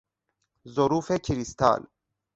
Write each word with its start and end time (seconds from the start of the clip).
ظروف 0.67 1.11
کریستال 1.11 1.87